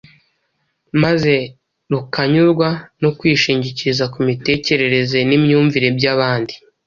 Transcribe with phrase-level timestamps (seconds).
[1.03, 1.33] maze
[1.91, 2.69] rukanyurwa
[3.01, 6.53] no kwishingikiriza ku mitekerereze n’imyumvire by’abandi.